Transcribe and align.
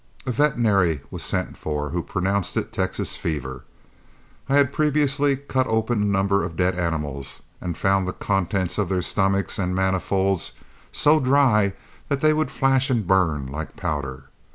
A 0.25 0.31
veterinary 0.31 1.01
was 1.11 1.21
sent 1.21 1.57
for, 1.57 1.91
who 1.91 2.01
pronounced 2.01 2.57
it 2.57 2.73
Texas 2.73 3.15
fever. 3.17 3.65
I 4.49 4.55
had 4.55 4.73
previously 4.73 5.37
cut 5.37 5.67
open 5.67 6.01
a 6.01 6.05
number 6.05 6.43
of 6.43 6.55
dead 6.55 6.73
animals, 6.75 7.43
and 7.61 7.77
found 7.77 8.07
the 8.07 8.13
contents 8.13 8.79
of 8.79 8.89
their 8.89 9.03
stomachs 9.03 9.59
and 9.59 9.75
manifolds 9.75 10.53
so 10.91 11.19
dry 11.19 11.73
that 12.09 12.19
they 12.21 12.33
would 12.33 12.49
flash 12.49 12.89
and 12.89 13.05
burn 13.05 13.45
like 13.45 13.77
powder. 13.77 14.29